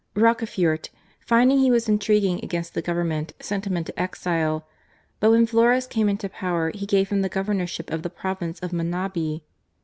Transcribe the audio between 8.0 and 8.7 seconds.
the province